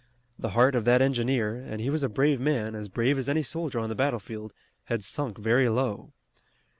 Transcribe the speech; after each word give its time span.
The 0.39 0.49
heart 0.57 0.73
of 0.73 0.83
that 0.85 0.99
engineer, 1.03 1.53
and 1.57 1.79
he 1.79 1.91
was 1.91 2.01
a 2.01 2.09
brave 2.09 2.39
man, 2.39 2.73
as 2.73 2.89
brave 2.89 3.19
as 3.19 3.29
any 3.29 3.43
soldier 3.43 3.77
on 3.79 3.87
the 3.89 3.93
battlefield, 3.93 4.51
had 4.85 5.03
sunk 5.03 5.37
very 5.37 5.69
low. 5.69 6.11